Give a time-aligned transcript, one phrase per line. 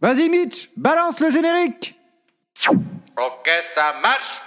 [0.00, 1.98] Vas-y Mitch, balance le générique.
[2.68, 4.40] Ok, ça marche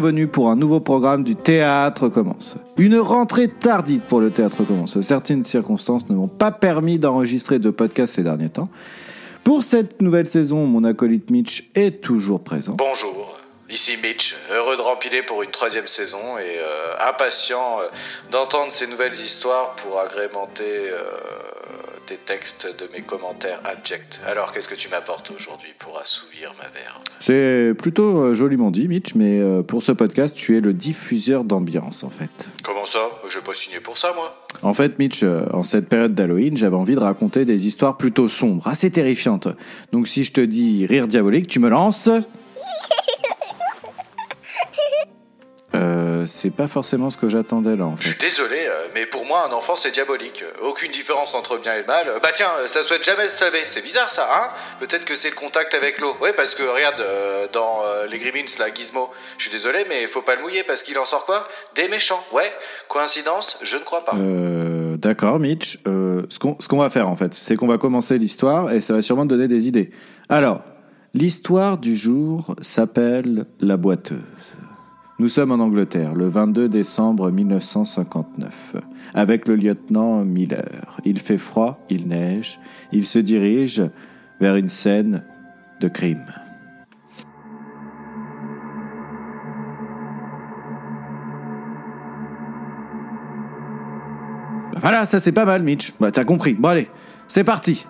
[0.00, 2.56] bienvenue pour un nouveau programme du Théâtre commence.
[2.78, 4.98] Une rentrée tardive pour le Théâtre commence.
[5.02, 8.70] Certaines circonstances ne m'ont pas permis d'enregistrer de podcast ces derniers temps.
[9.44, 12.76] Pour cette nouvelle saison, mon acolyte Mitch est toujours présent.
[12.78, 13.36] Bonjour,
[13.68, 17.88] ici Mitch, heureux de rempiler pour une troisième saison et euh, impatient euh,
[18.30, 21.02] d'entendre ces nouvelles histoires pour agrémenter euh,
[22.08, 24.20] des textes de mes commentaires abjects.
[24.26, 27.02] Alors qu'est-ce que tu m'apportes aujourd'hui pour assouvir ma verve?
[27.20, 31.44] C'est plutôt euh, joliment dit Mitch, mais euh, pour ce podcast, tu es le diffuseur
[31.44, 32.48] d'ambiance en fait.
[32.62, 33.08] Comment ça?
[33.28, 36.76] J'ai pas signé pour ça moi En fait, Mitch, euh, en cette période d'Halloween, j'avais
[36.76, 39.48] envie de raconter des histoires plutôt sombres, assez terrifiantes.
[39.92, 42.10] Donc si je te dis rire diabolique, tu me lances.
[46.20, 48.08] Euh, c'est pas forcément ce que j'attendais là en Je fait.
[48.10, 50.44] suis désolé, euh, mais pour moi un enfant c'est diabolique.
[50.62, 52.06] Aucune différence entre bien et mal.
[52.22, 53.62] Bah tiens, euh, ça souhaite jamais se laver.
[53.66, 54.48] C'est bizarre ça, hein?
[54.80, 56.14] Peut-être que c'est le contact avec l'eau.
[56.20, 60.06] Ouais, parce que regarde, euh, dans euh, les Grimmins, là, Gizmo, je suis désolé, mais
[60.06, 61.44] faut pas le mouiller parce qu'il en sort quoi?
[61.74, 62.22] Des méchants.
[62.32, 62.50] Ouais,
[62.88, 63.58] coïncidence?
[63.62, 64.12] Je ne crois pas.
[64.98, 65.78] D'accord, Mitch.
[65.84, 68.92] Ce qu'on ce qu'on va faire en fait, c'est qu'on va commencer l'histoire et ça
[68.94, 69.90] va sûrement te donner des idées.
[70.28, 70.62] Alors,
[71.14, 74.18] l'histoire du jour s'appelle La boiteuse.
[75.20, 78.76] Nous sommes en Angleterre, le 22 décembre 1959,
[79.12, 80.96] avec le lieutenant Miller.
[81.04, 82.58] Il fait froid, il neige,
[82.90, 83.82] il se dirige
[84.40, 85.22] vers une scène
[85.82, 86.24] de crime.
[94.80, 95.92] Voilà, ça c'est pas mal, Mitch.
[96.00, 96.54] Bah, t'as compris.
[96.54, 96.88] Bon, allez,
[97.28, 97.84] c'est parti.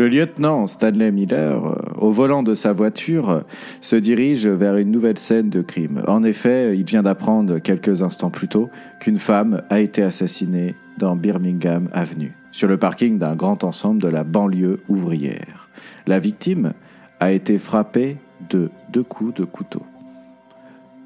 [0.00, 3.40] Le lieutenant Stanley Miller, euh, au volant de sa voiture, euh,
[3.82, 6.02] se dirige vers une nouvelle scène de crime.
[6.08, 11.16] En effet, il vient d'apprendre quelques instants plus tôt qu'une femme a été assassinée dans
[11.16, 15.68] Birmingham Avenue, sur le parking d'un grand ensemble de la banlieue ouvrière.
[16.06, 16.72] La victime
[17.20, 18.16] a été frappée
[18.48, 19.82] de deux coups de couteau.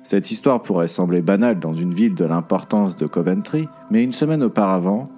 [0.05, 4.45] Cette histoire pourrait sembler banale dans une ville de l'importance de Coventry, mais une semaine
[4.45, 5.11] auparavant,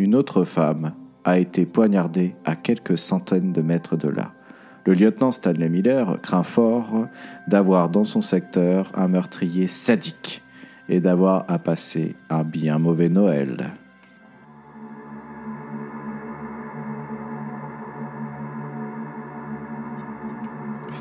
[0.00, 0.94] une autre femme
[1.24, 4.32] a été poignardée à quelques centaines de mètres de là.
[4.86, 7.06] Le lieutenant Stanley Miller craint fort
[7.46, 10.42] d'avoir dans son secteur un meurtrier sadique
[10.88, 13.70] et d'avoir à passer un bien mauvais Noël.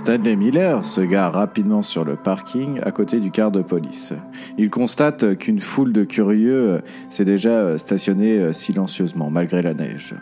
[0.10, 4.12] Stanley Miller se gare rapidement sur le parking à côté du car de police.
[4.58, 6.82] Il constate qu'une foule de curieux
[7.12, 10.16] s'est déjà stationnée silencieusement malgré la neige.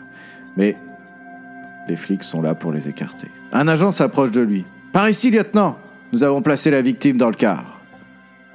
[0.58, 0.76] Mais
[1.88, 3.28] les flics sont là pour les écarter.
[3.54, 4.66] Un agent s'approche de lui.
[4.92, 5.78] Par ici, lieutenant
[6.12, 7.80] Nous avons placé la victime dans le car.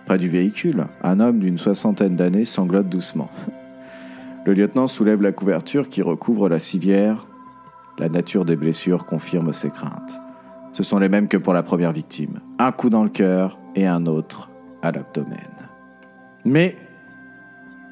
[0.06, 3.32] Près du véhicule, un homme d'une soixantaine d'années sanglote doucement.
[4.46, 7.26] Le lieutenant soulève la couverture qui recouvre la civière.
[7.98, 10.20] La nature des blessures confirme ses craintes.
[10.73, 12.39] Ce sont les mêmes que pour la première victime.
[12.59, 14.50] Un coup dans le cœur et un autre
[14.81, 15.38] à l'abdomen.
[16.45, 16.75] Mais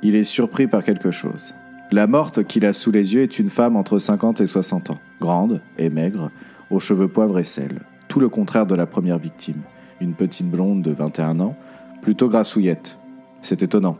[0.01, 1.53] il est surpris par quelque chose.
[1.91, 4.99] La morte qu'il a sous les yeux est une femme entre 50 et 60 ans,
[5.19, 6.31] grande et maigre,
[6.69, 7.81] aux cheveux poivre et sel.
[8.07, 9.61] Tout le contraire de la première victime,
[9.99, 11.55] une petite blonde de 21 ans,
[12.01, 12.97] plutôt grassouillette.
[13.41, 13.97] C'est étonnant.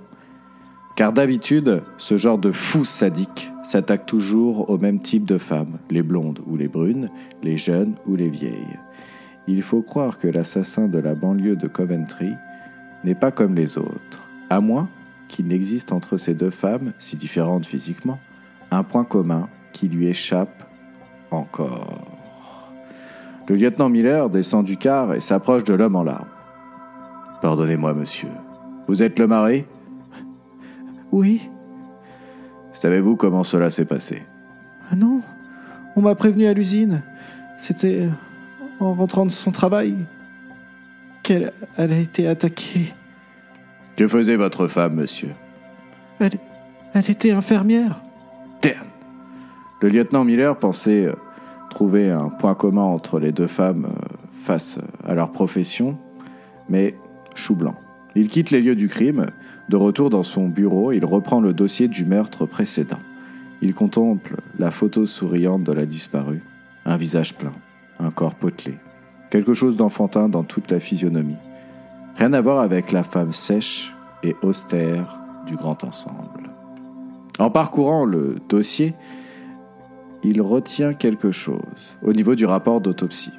[0.96, 6.04] Car d'habitude, ce genre de fou sadique s'attaque toujours au même type de femmes, les
[6.04, 7.08] blondes ou les brunes,
[7.44, 8.78] les jeunes ou les vieilles.
[9.48, 12.32] Il faut croire que l'assassin de la banlieue de Coventry
[13.04, 14.90] n'est pas comme les autres, à moins
[15.28, 18.20] qu'il n'existe entre ces deux femmes, si différentes physiquement,
[18.70, 20.64] un point commun qui lui échappe
[21.32, 22.02] encore.
[23.48, 26.28] Le lieutenant Miller descend du car et s'approche de l'homme en larmes.
[27.42, 28.30] Pardonnez-moi, monsieur.
[28.88, 29.66] Vous êtes le mari
[31.12, 31.50] Oui.
[32.74, 34.24] Savez-vous comment cela s'est passé?
[34.90, 35.22] Ah Non.
[35.96, 37.02] On m'a prévenu à l'usine.
[37.58, 38.08] C'était
[38.80, 39.96] en rentrant de son travail
[41.24, 42.94] qu'elle elle a été attaquée.
[43.96, 45.32] Que faisait votre femme, monsieur?
[46.20, 46.40] Elle,
[46.94, 48.02] elle était infirmière.
[48.62, 48.88] Damn.
[49.82, 51.16] Le lieutenant Miller pensait euh,
[51.70, 55.98] trouver un point commun entre les deux femmes euh, face à leur profession,
[56.70, 56.96] mais
[57.36, 57.76] chou blanc.
[58.16, 59.28] Il quitte les lieux du crime.
[59.72, 63.00] De retour dans son bureau, il reprend le dossier du meurtre précédent.
[63.62, 66.44] Il contemple la photo souriante de la disparue,
[66.84, 67.54] un visage plein,
[67.98, 68.78] un corps potelé,
[69.30, 71.38] quelque chose d'enfantin dans toute la physionomie.
[72.18, 76.50] Rien à voir avec la femme sèche et austère du grand ensemble.
[77.40, 78.94] En parcourant le dossier,
[80.22, 83.32] il retient quelque chose au niveau du rapport d'autopsie.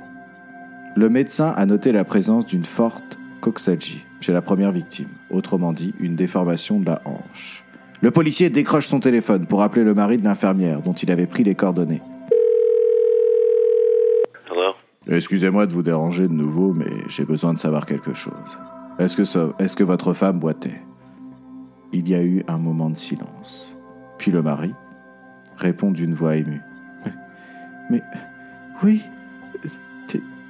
[0.97, 5.95] Le médecin a noté la présence d'une forte coxalgie chez la première victime, autrement dit
[6.01, 7.65] une déformation de la hanche.
[8.01, 11.45] Le policier décroche son téléphone pour appeler le mari de l'infirmière dont il avait pris
[11.45, 12.03] les coordonnées.
[15.09, 18.61] Excusez-moi de vous déranger de nouveau, mais j'ai besoin de savoir quelque chose.
[18.99, 20.81] Est-ce que, ça, est-ce que votre femme boitait?
[21.93, 23.77] Il y a eu un moment de silence.
[24.19, 24.73] Puis le mari
[25.57, 26.61] répond d'une voix émue.
[27.91, 28.03] Mais,
[28.83, 29.03] oui,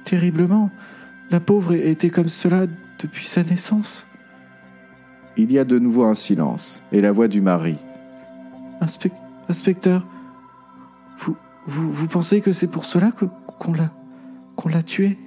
[0.03, 0.69] terriblement.
[1.31, 2.67] La pauvre était comme cela
[2.99, 4.07] depuis sa naissance.
[5.37, 7.77] Il y a de nouveau un silence et la voix du mari.
[9.49, 10.05] inspecteur,
[11.17, 11.35] vous,
[11.65, 13.11] vous, vous, pensez que c'est pour cela
[13.59, 13.91] qu'on l'a
[14.55, 15.17] qu'on l'a tué?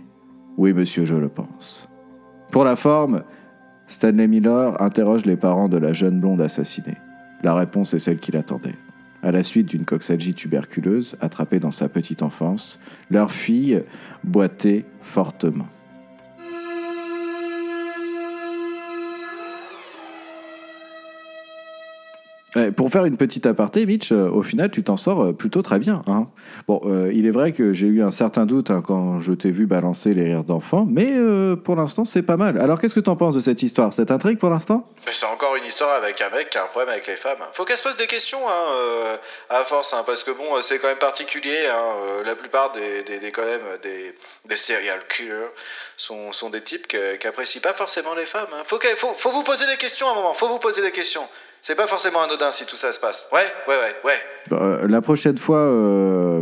[0.56, 1.88] Oui, monsieur, je le pense.
[2.50, 3.22] Pour la forme,
[3.86, 6.96] Stanley Miller interroge les parents de la jeune blonde assassinée.
[7.42, 8.74] La réponse est celle qu'il attendait.
[9.22, 12.78] À la suite d'une coxalgie tuberculeuse attrapée dans sa petite enfance,
[13.10, 13.82] leur fille
[14.24, 15.66] boitait fortement.
[22.70, 25.78] Pour faire une petite aparté, Mitch, euh, au final, tu t'en sors euh, plutôt très
[25.78, 26.02] bien.
[26.06, 26.28] Hein.
[26.68, 29.50] Bon, euh, il est vrai que j'ai eu un certain doute hein, quand je t'ai
[29.50, 31.12] vu balancer les rires d'enfant, mais
[31.64, 32.58] pour l'instant, c'est pas mal.
[32.60, 33.92] Alors, qu'est-ce que t'en penses de cette histoire?
[33.92, 34.88] Cette intrigue pour l'instant?
[35.10, 37.38] C'est encore une histoire avec un mec qui a un problème avec les femmes.
[37.52, 39.18] Faut qu'elle se pose des questions, hein,
[39.50, 41.68] à force, parce que bon, c'est quand même particulier.
[42.24, 44.14] La plupart des, des, quand même, des,
[44.48, 45.50] des serial killers
[45.96, 48.48] sont, sont des types qui apprécient pas forcément les femmes.
[48.64, 51.26] Faut, faut, faut vous poser des questions à un moment, faut vous poser des questions.
[51.66, 53.26] C'est pas forcément anodin si tout ça se passe.
[53.32, 54.18] Ouais, ouais, ouais, ouais.
[54.48, 56.40] Bah, euh, la prochaine fois, euh,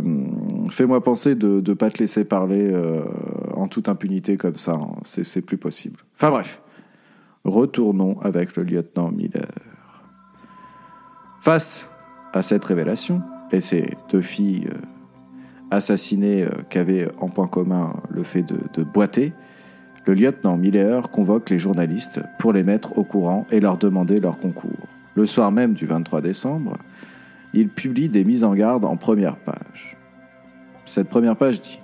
[0.69, 3.01] fais-moi penser de ne pas te laisser parler euh,
[3.55, 4.73] en toute impunité comme ça.
[4.73, 4.97] Hein.
[5.03, 5.99] C'est plus possible.
[6.13, 6.61] Enfin bref,
[7.43, 9.47] retournons avec le lieutenant Miller.
[11.41, 11.89] Face
[12.31, 14.69] à cette révélation et ces deux filles
[15.71, 19.33] assassinées qui avaient en point commun le fait de, de boiter,
[20.05, 24.37] le lieutenant Miller convoque les journalistes pour les mettre au courant et leur demander leur
[24.37, 24.69] concours.
[25.15, 26.77] Le soir même du 23 décembre,
[27.53, 29.97] il publie des mises en garde en première page.
[30.85, 31.79] Cette première page dit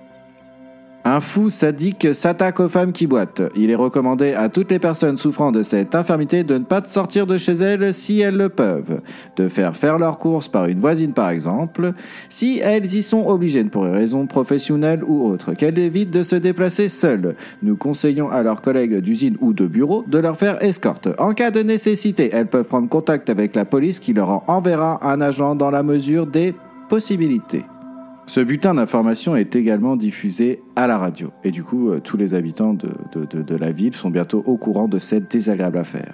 [1.06, 3.42] un fou sadique s'attaque aux femmes qui boitent.
[3.56, 7.28] Il est recommandé à toutes les personnes souffrant de cette infirmité de ne pas sortir
[7.28, 9.02] de chez elles si elles le peuvent,
[9.36, 11.94] de faire faire leurs courses par une voisine par exemple,
[12.30, 16.36] si elles y sont obligées pour une raison professionnelle ou autre, qu'elles évitent de se
[16.36, 17.36] déplacer seules.
[17.62, 21.10] Nous conseillons à leurs collègues d'usine ou de bureau de leur faire escorte.
[21.18, 25.22] En cas de nécessité, elles peuvent prendre contact avec la police qui leur enverra un
[25.22, 26.56] agent dans la mesure des
[26.90, 27.64] possibilités.
[28.32, 31.32] Ce butin d'information est également diffusé à la radio.
[31.44, 34.88] Et du coup, euh, tous les habitants de, de, la ville sont bientôt au courant
[34.88, 36.14] de cette désagréable affaire.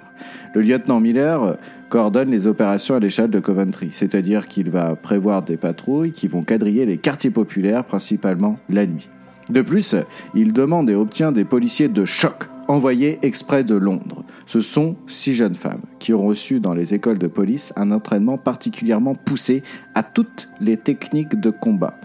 [0.52, 1.54] Le lieutenant Miller euh,
[1.90, 6.42] coordonne les opérations à l'échelle de Coventry, c'est-à-dire qu'il va prévoir des patrouilles qui vont
[6.42, 9.08] quadriller les quartiers populaires, principalement la nuit.
[9.48, 9.94] De plus,
[10.34, 14.24] il demande et obtient des policiers de choc envoyés exprès de Londres.
[14.46, 18.38] Ce sont six jeunes femmes qui ont reçu dans les écoles de police un entraînement
[18.38, 19.62] particulièrement poussé
[19.94, 21.98] à toutes les techniques de combat.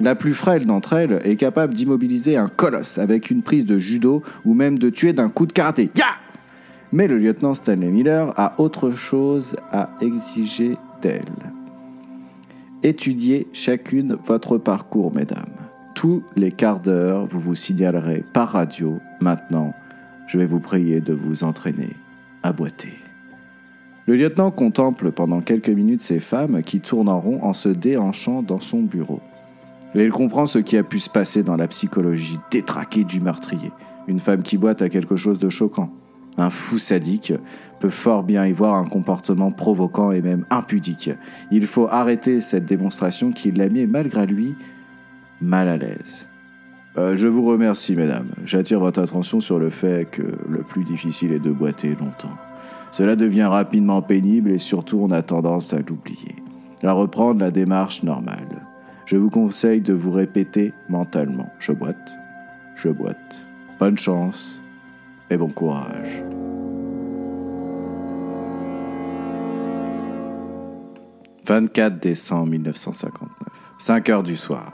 [0.00, 4.22] La plus frêle d'entre elles est capable d'immobiliser un colosse avec une prise de judo
[4.44, 5.90] ou même de tuer d'un coup de karaté.
[5.94, 6.06] Ya
[6.92, 11.22] Mais le lieutenant Stanley Miller a autre chose à exiger d'elle.
[12.82, 15.46] Étudiez chacune votre parcours, mesdames.
[15.94, 19.72] Tous les quarts d'heure, vous vous signalerez par radio maintenant
[20.26, 21.90] je vais vous prier de vous entraîner
[22.42, 22.98] à boiter.
[24.06, 28.42] Le lieutenant contemple pendant quelques minutes ces femmes qui tournent en rond en se déhanchant
[28.42, 29.20] dans son bureau.
[29.94, 33.72] Et il comprend ce qui a pu se passer dans la psychologie détraquée du meurtrier.
[34.06, 35.90] Une femme qui boite a quelque chose de choquant.
[36.36, 37.32] Un fou sadique
[37.80, 41.10] peut fort bien y voir un comportement provoquant et même impudique.
[41.50, 44.54] Il faut arrêter cette démonstration qui l'a mis malgré lui
[45.40, 46.26] mal à l'aise.
[46.96, 48.30] Euh, je vous remercie, mesdames.
[48.44, 52.36] J'attire votre attention sur le fait que le plus difficile est de boiter longtemps.
[52.92, 56.36] Cela devient rapidement pénible et surtout on a tendance à l'oublier.
[56.84, 58.62] À reprendre la démarche normale.
[59.06, 61.50] Je vous conseille de vous répéter mentalement.
[61.58, 62.14] Je boite,
[62.76, 63.44] je boite.
[63.80, 64.60] Bonne chance
[65.30, 66.22] et bon courage.
[71.46, 73.28] «24 décembre 1959,
[73.78, 74.72] 5 heures du soir.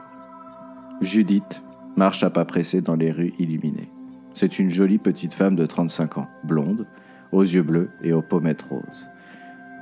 [1.01, 1.63] Judith,
[2.01, 3.91] marche à pas pressés dans les rues illuminées.
[4.33, 6.87] C'est une jolie petite femme de 35 ans, blonde,
[7.31, 9.11] aux yeux bleus et aux pommettes roses.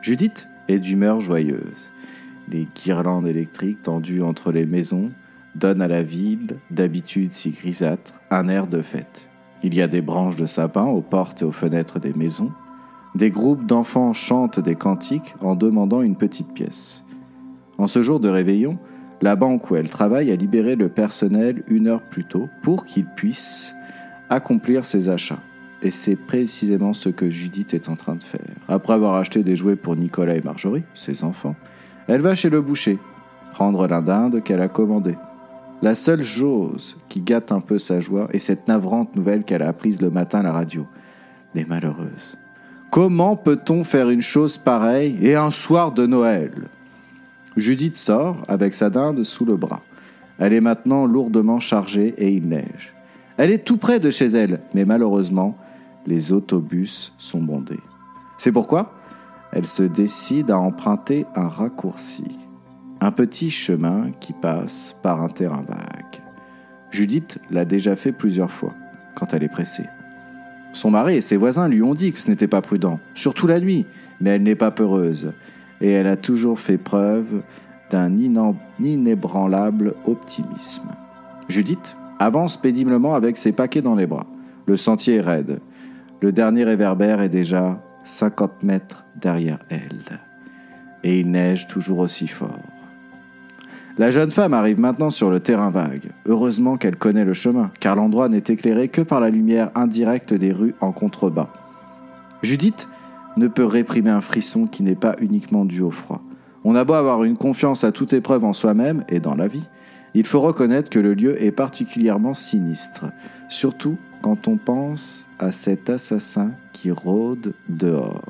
[0.02, 1.92] Judith est d'humeur joyeuse.
[2.48, 5.12] Les guirlandes électriques tendues entre les maisons
[5.54, 9.28] donnent à la ville, d'habitude si grisâtre, un air de fête.
[9.62, 12.50] Il y a des branches de sapin aux portes et aux fenêtres des maisons.
[13.14, 17.04] Des groupes d'enfants chantent des cantiques en demandant une petite pièce.
[17.78, 18.76] En ce jour de réveillon,
[19.20, 23.04] la banque où elle travaille a libéré le personnel une heure plus tôt pour qu'il
[23.06, 23.74] puisse
[24.30, 25.40] accomplir ses achats.
[25.82, 28.40] Et c'est précisément ce que Judith est en train de faire.
[28.68, 31.54] Après avoir acheté des jouets pour Nicolas et Marjorie, ses enfants,
[32.08, 32.98] elle va chez le boucher,
[33.52, 35.16] prendre la dinde qu'elle a commandée.
[35.80, 39.68] La seule chose qui gâte un peu sa joie est cette navrante nouvelle qu'elle a
[39.68, 40.86] apprise le matin à la radio.
[41.54, 42.36] Les malheureuses.
[42.90, 46.52] Comment peut-on faire une chose pareille et un soir de Noël?
[47.56, 49.82] Judith sort avec sa dinde sous le bras.
[50.38, 52.94] Elle est maintenant lourdement chargée et il neige.
[53.36, 55.56] Elle est tout près de chez elle, mais malheureusement,
[56.06, 57.80] les autobus sont bondés.
[58.36, 58.94] C'est pourquoi
[59.52, 62.38] elle se décide à emprunter un raccourci,
[63.00, 66.22] un petit chemin qui passe par un terrain vague.
[66.90, 68.74] Judith l'a déjà fait plusieurs fois,
[69.14, 69.86] quand elle est pressée.
[70.72, 73.60] Son mari et ses voisins lui ont dit que ce n'était pas prudent, surtout la
[73.60, 73.86] nuit,
[74.20, 75.32] mais elle n'est pas peureuse,
[75.80, 77.42] et elle a toujours fait preuve
[77.90, 78.16] d'un
[78.80, 80.88] inébranlable optimisme.
[81.48, 84.26] Judith avance péniblement avec ses paquets dans les bras.
[84.66, 85.60] Le sentier est raide.
[86.20, 90.20] Le dernier réverbère est déjà 50 mètres derrière elle.
[91.04, 92.58] Et il neige toujours aussi fort.
[93.98, 96.10] La jeune femme arrive maintenant sur le terrain vague.
[96.26, 100.52] Heureusement qu'elle connaît le chemin, car l'endroit n'est éclairé que par la lumière indirecte des
[100.52, 101.48] rues en contrebas.
[102.42, 102.88] Judith
[103.38, 106.22] ne peut réprimer un frisson qui n'est pas uniquement dû au froid.
[106.64, 109.66] On a beau avoir une confiance à toute épreuve en soi-même et dans la vie,
[110.14, 113.06] il faut reconnaître que le lieu est particulièrement sinistre,
[113.48, 118.24] surtout quand on pense à cet assassin qui rôde dehors.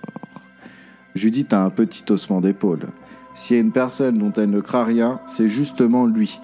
[1.14, 2.86] Judith a un petit haussement d'épaule.
[3.34, 6.40] S'il y a une personne dont elle ne craint rien, c'est justement lui.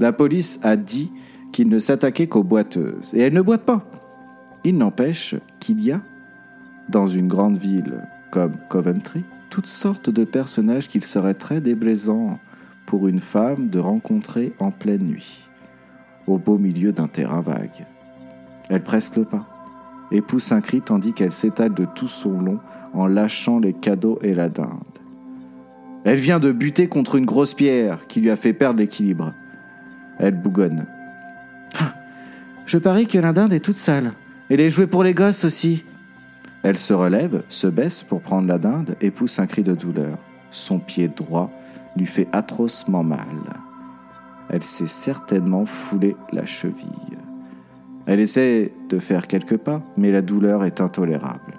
[0.00, 1.12] La police a dit
[1.52, 3.84] qu'il ne s'attaquait qu'aux boiteuses, et elle ne boite pas.
[4.64, 6.00] Il n'empêche qu'il y a,
[6.88, 12.38] dans une grande ville comme Coventry, toutes sortes de personnages qu'il serait très déplaisant
[12.86, 15.48] pour une femme de rencontrer en pleine nuit,
[16.26, 17.86] au beau milieu d'un terrain vague.
[18.68, 19.46] Elle presse le pas
[20.10, 22.58] et pousse un cri tandis qu'elle s'étale de tout son long
[22.94, 24.68] en lâchant les cadeaux et la dinde.
[26.04, 29.34] Elle vient de buter contre une grosse pierre qui lui a fait perdre l'équilibre.
[30.18, 30.86] Elle bougonne.
[31.78, 31.94] Ah,
[32.64, 34.12] je parie que la dinde est toute sale.
[34.48, 35.84] Elle est jouée pour les gosses aussi.
[36.68, 40.18] Elle se relève, se baisse pour prendre la dinde et pousse un cri de douleur.
[40.50, 41.50] Son pied droit
[41.96, 43.38] lui fait atrocement mal.
[44.50, 47.16] Elle s'est certainement foulé la cheville.
[48.04, 51.54] Elle essaie de faire quelques pas, mais la douleur est intolérable.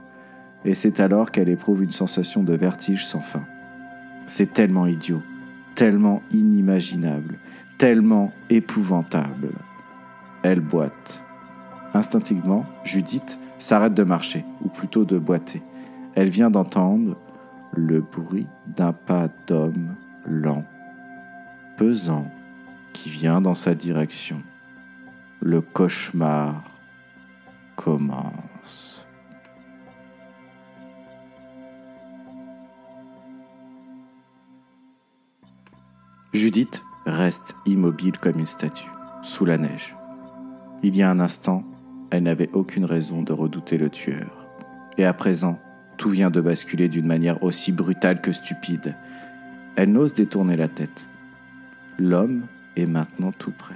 [0.63, 3.45] Et c'est alors qu'elle éprouve une sensation de vertige sans fin.
[4.27, 5.23] C'est tellement idiot,
[5.73, 7.39] tellement inimaginable,
[7.79, 9.53] tellement épouvantable.
[10.43, 11.23] Elle boite.
[11.95, 15.61] Instinctivement, Judith s'arrête de marcher, ou plutôt de boiter.
[16.15, 17.15] Elle vient d'entendre
[17.73, 20.63] le bruit d'un pas d'homme lent,
[21.77, 22.25] pesant,
[22.93, 24.41] qui vient dans sa direction.
[25.41, 26.63] Le cauchemar
[27.75, 29.05] commence.
[36.33, 38.91] Judith reste immobile comme une statue,
[39.23, 39.95] sous la neige.
[40.83, 41.63] Il y a un instant,
[42.11, 44.47] elle n'avait aucune raison de redouter le tueur.
[44.97, 45.59] Et à présent,
[45.97, 48.95] tout vient de basculer d'une manière aussi brutale que stupide.
[49.75, 51.07] Elle n'ose détourner la tête.
[51.97, 53.75] L'homme est maintenant tout près.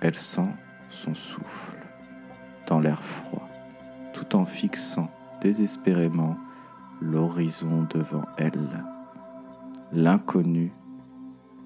[0.00, 0.50] Elle sent
[0.88, 1.76] son souffle
[2.66, 3.48] dans l'air froid,
[4.12, 6.36] tout en fixant désespérément
[7.00, 8.84] l'horizon devant elle.
[9.92, 10.72] L'inconnu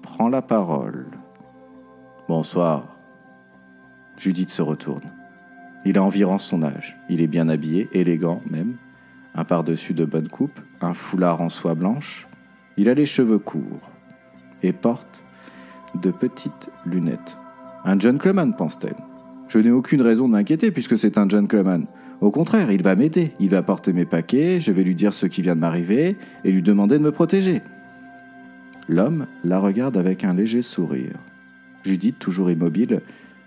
[0.01, 1.07] prend la parole.
[2.27, 2.95] Bonsoir.
[4.17, 5.20] Judith se retourne.
[5.83, 6.97] Il a environ son âge.
[7.09, 8.75] Il est bien habillé, élégant même.
[9.33, 12.27] Un par-dessus de bonne coupe, un foulard en soie blanche.
[12.77, 13.89] Il a les cheveux courts
[14.61, 15.23] et porte
[16.01, 17.37] de petites lunettes.
[17.83, 18.95] Un gentleman, pense-t-elle.
[19.47, 21.87] Je n'ai aucune raison de m'inquiéter puisque c'est un gentleman.
[22.21, 23.33] Au contraire, il va m'aider.
[23.39, 26.51] Il va porter mes paquets, je vais lui dire ce qui vient de m'arriver et
[26.51, 27.63] lui demander de me protéger.
[28.87, 31.17] L'homme la regarde avec un léger sourire.
[31.83, 33.01] Judith, toujours immobile,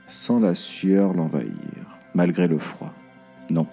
[0.09, 1.84] sent la sueur l'envahir
[2.14, 2.92] malgré le froid.
[3.50, 3.66] Non,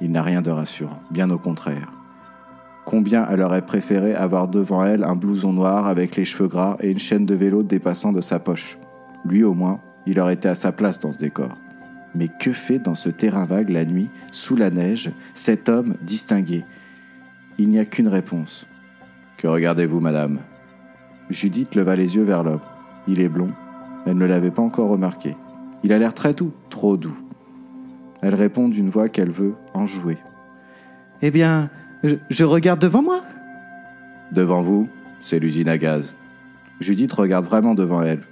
[0.00, 1.92] il n'a rien de rassurant, bien au contraire.
[2.84, 6.90] Combien elle aurait préféré avoir devant elle un blouson noir avec les cheveux gras et
[6.90, 8.76] une chaîne de vélo dépassant de sa poche.
[9.24, 11.56] Lui au moins, il aurait été à sa place dans ce décor.
[12.14, 16.64] Mais que fait dans ce terrain vague la nuit, sous la neige, cet homme distingué?
[17.58, 18.66] Il n'y a qu'une réponse.
[19.36, 20.40] Que regardez-vous, madame?
[21.30, 22.60] Judith leva les yeux vers l'homme.
[23.06, 23.52] Il est blond.
[24.06, 25.36] Elle ne l'avait pas encore remarqué.
[25.84, 27.16] Il a l'air très doux, trop doux.
[28.22, 30.16] Elle répond d'une voix qu'elle veut enjouer.
[31.22, 31.70] Eh bien,
[32.02, 33.20] je, je regarde devant moi.
[34.32, 34.88] Devant vous,
[35.20, 36.16] c'est l'usine à gaz.
[36.80, 38.22] Judith regarde vraiment devant elle,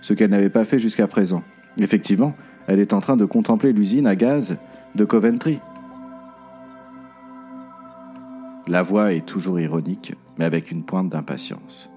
[0.00, 1.42] ce qu'elle n'avait pas fait jusqu'à présent.
[1.78, 2.34] Effectivement,
[2.66, 4.56] elle est en train de contempler l'usine à gaz
[4.94, 5.60] de Coventry.
[8.66, 11.90] La voix est toujours ironique, mais avec une pointe d'impatience.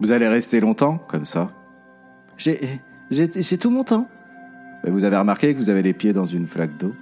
[0.00, 1.50] Vous allez rester longtemps comme ça?
[2.36, 2.80] J'ai,
[3.10, 4.08] j'ai, j'ai tout mon temps.
[4.84, 6.94] Mais Vous avez remarqué que vous avez les pieds dans une flaque d'eau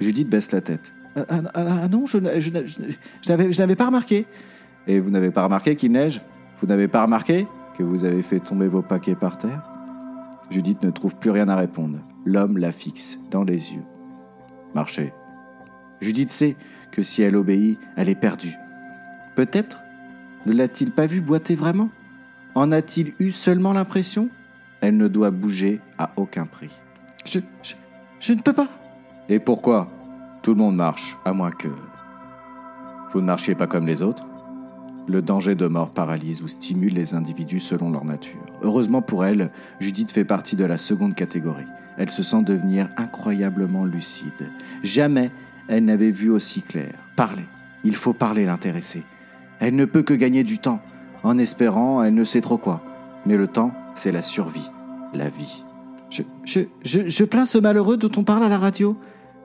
[0.00, 0.94] Judith baisse la tête.
[1.16, 4.26] Ah, ah, ah, ah, non, je, je n'avais pas remarqué.
[4.86, 6.20] Et vous n'avez pas remarqué qu'il neige?
[6.60, 9.62] Vous n'avez pas remarqué que vous avez fait tomber vos paquets par terre?
[10.50, 11.98] Judith ne trouve plus rien à répondre.
[12.24, 13.82] L'homme la fixe dans les yeux.
[14.74, 15.12] Marchez.
[16.00, 16.56] Judith sait
[16.92, 18.54] que si elle obéit, elle est perdue.
[19.34, 19.82] Peut-être
[20.44, 21.88] ne l'a-t-il pas vu boiter vraiment?
[22.54, 24.28] En a-t-il eu seulement l'impression?
[24.80, 26.70] Elle ne doit bouger à aucun prix.
[27.26, 28.68] Je, ne peux pas.
[29.28, 29.88] Et pourquoi
[30.42, 31.68] Tout le monde marche, à moins que...
[33.12, 34.24] Vous ne marchiez pas comme les autres?
[35.08, 38.44] Le danger de mort paralyse ou stimule les individus selon leur nature.
[38.62, 41.66] Heureusement pour elle, Judith fait partie de la seconde catégorie.
[41.96, 44.50] Elle se sent devenir incroyablement lucide.
[44.82, 45.30] Jamais
[45.68, 46.92] elle n'avait vu aussi clair.
[47.16, 47.46] Parler.
[47.84, 49.04] Il faut parler l'intéresser.
[49.60, 50.80] Elle ne peut que gagner du temps.
[51.22, 52.82] En espérant, elle ne sait trop quoi.
[53.24, 54.70] Mais le temps, c'est la survie,
[55.12, 55.64] la vie.
[56.16, 58.96] Je, je, je, je plains ce malheureux dont on parle à la radio.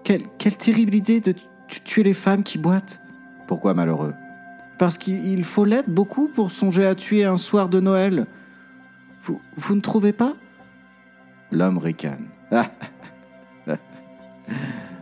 [0.04, 1.34] Quelle, quelle terrible idée de
[1.68, 3.02] tu- tuer les femmes qui boitent.
[3.48, 4.14] Pourquoi malheureux?
[4.78, 8.26] Parce qu'il il faut l'être beaucoup pour songer à tuer un soir de Noël.
[9.22, 10.34] Vous, vous ne trouvez pas?
[11.52, 12.28] L'homme ricane.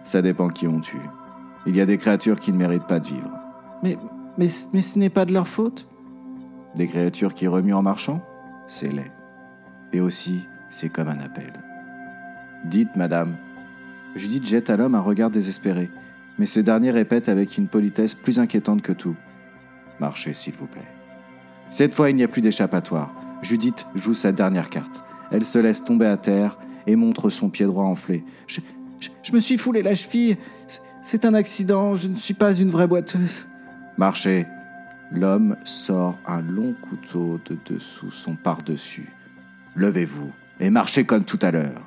[0.03, 0.97] Ça dépend qui on tue.
[1.65, 3.31] Il y a des créatures qui ne méritent pas de vivre.
[3.83, 3.97] mais,
[4.37, 5.87] mais, mais ce n'est pas de leur faute?
[6.75, 8.21] Des créatures qui remuent en marchant?
[8.67, 9.11] C'est laid.
[9.93, 11.53] Et aussi, c'est comme un appel.
[12.65, 13.35] Dites, madame.
[14.15, 15.89] Judith jette à l'homme un regard désespéré,
[16.37, 19.15] mais ce dernier répète avec une politesse plus inquiétante que tout.
[19.99, 20.87] Marchez, s'il vous plaît.
[21.69, 23.13] Cette fois, il n'y a plus d'échappatoire.
[23.41, 25.03] Judith joue sa dernière carte.
[25.31, 28.23] Elle se laisse tomber à terre et montre son pied droit enflé.
[28.47, 28.61] Je,
[29.33, 30.37] me suis foulé la cheville.
[31.01, 31.95] C'est un accident.
[31.95, 33.47] Je ne suis pas une vraie boiteuse.
[33.97, 34.47] Marchez.
[35.11, 39.09] L'homme sort un long couteau de dessous son par-dessus.
[39.75, 41.81] Levez-vous et marchez comme tout à l'heure.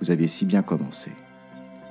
[0.00, 1.12] Vous aviez si bien commencé.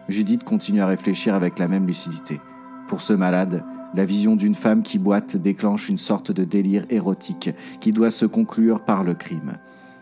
[0.10, 2.42] Judith continue à réfléchir avec la même lucidité.
[2.88, 3.64] Pour ce malade,
[3.94, 8.26] la vision d'une femme qui boite déclenche une sorte de délire érotique qui doit se
[8.26, 9.54] conclure par le crime.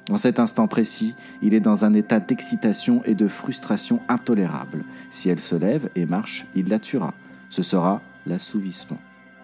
[0.10, 4.84] En cet instant précis, il est dans un état d'excitation et de frustration intolérable.
[5.10, 7.14] Si elle se lève et marche, il la tuera.
[7.50, 8.98] Ce sera l'assouvissement.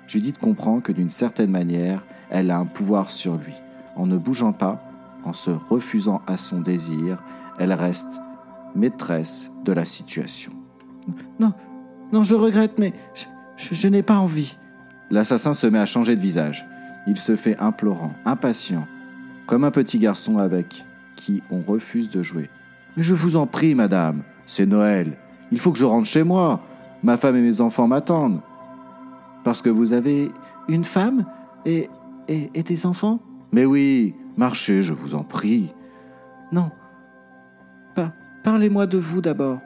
[0.07, 3.53] Judith comprend que d'une certaine manière, elle a un pouvoir sur lui.
[3.95, 4.86] En ne bougeant pas,
[5.27, 7.21] en se refusant à son désir,
[7.59, 8.19] elle reste
[8.75, 10.51] maîtresse de la situation.
[11.39, 11.53] Non,
[12.11, 13.25] non, je regrette, mais je,
[13.57, 14.57] je- je n'ai pas envie.
[15.09, 16.65] L'assassin se met à changer de visage.
[17.07, 18.85] Il se fait implorant, impatient,
[19.45, 20.85] comme un petit garçon avec
[21.15, 22.49] qui on refuse de jouer.
[22.95, 25.17] Mais je vous en prie, madame, c'est Noël.
[25.51, 26.61] Il faut que je rentre chez moi.
[27.03, 28.41] Ma femme et mes enfants m'attendent.
[29.43, 30.31] Parce que vous avez
[30.67, 31.25] une femme
[31.65, 31.89] et,
[32.27, 33.19] et, et des enfants?
[33.53, 35.73] Mais oui, marchez, je vous en prie.
[36.51, 36.71] Non.
[37.95, 39.59] Pa- Parlez-moi de vous d'abord.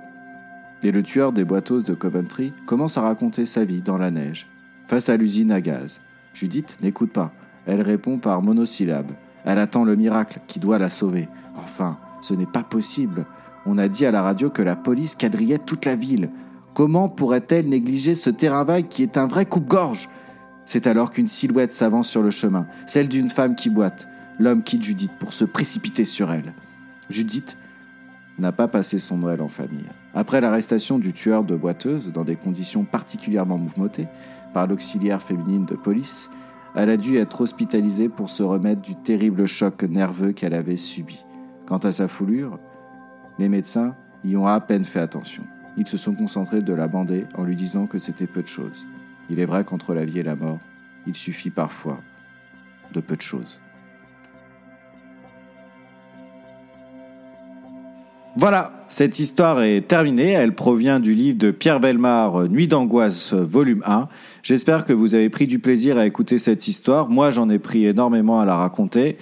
[0.83, 4.47] Et le tueur des boiteuses de Coventry commence à raconter sa vie dans la neige,
[4.87, 6.01] face à l'usine à gaz.
[6.33, 7.31] Judith n'écoute pas.
[7.67, 9.11] Elle répond par monosyllabes.
[9.45, 11.27] Elle attend le miracle qui doit la sauver.
[11.57, 13.25] Enfin, ce n'est pas possible.
[13.67, 16.29] On a dit à la radio que la police quadrillait toute la ville.
[16.73, 20.09] Comment pourrait-elle négliger ce terrain vague qui est un vrai coupe-gorge?
[20.65, 24.07] C'est alors qu'une silhouette s'avance sur le chemin, celle d'une femme qui boite.
[24.41, 26.55] L'homme quitte Judith pour se précipiter sur elle.
[27.11, 27.59] Judith
[28.39, 29.85] n'a pas passé son Noël en famille.
[30.15, 34.07] Après l'arrestation du tueur de boiteuse dans des conditions particulièrement mouvementées
[34.51, 36.31] par l'auxiliaire féminine de police,
[36.73, 41.23] elle a dû être hospitalisée pour se remettre du terrible choc nerveux qu'elle avait subi.
[41.67, 42.57] Quant à sa foulure,
[43.37, 45.43] les médecins y ont à peine fait attention.
[45.77, 48.87] Ils se sont concentrés de la bander en lui disant que c'était peu de choses.
[49.29, 50.57] Il est vrai qu'entre la vie et la mort,
[51.05, 52.01] il suffit parfois
[52.91, 53.61] de peu de choses.
[58.37, 60.31] Voilà, cette histoire est terminée.
[60.31, 64.07] Elle provient du livre de Pierre Belmar, Nuit d'angoisse, volume 1.
[64.41, 67.09] J'espère que vous avez pris du plaisir à écouter cette histoire.
[67.09, 69.17] Moi, j'en ai pris énormément à la raconter.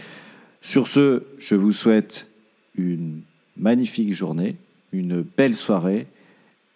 [0.62, 2.30] Sur ce, je vous souhaite
[2.76, 3.22] une
[3.58, 4.58] magnifique journée,
[4.94, 6.06] une belle soirée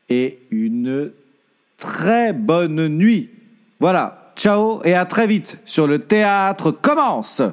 [0.09, 1.11] et une
[1.77, 3.29] très bonne nuit.
[3.79, 7.43] Voilà, ciao et à très vite sur le théâtre commence